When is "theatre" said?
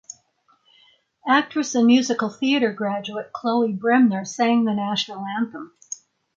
2.27-2.73